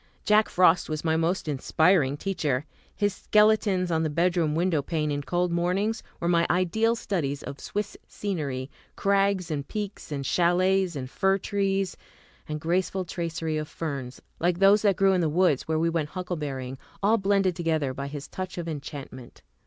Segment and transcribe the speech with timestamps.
[0.25, 2.65] Jack Frost was my most inspiring teacher.
[2.95, 7.59] His sketches on the bedroom window pane in cold mornings were my ideal studies of
[7.59, 11.95] Swiss scenery, crags and peaks and chalets and fir trees,
[12.49, 16.09] and graceful tracery of ferns, like those that grew in the woods where we went
[16.09, 19.43] huckleberrying, all blended together by his touch of enchantment.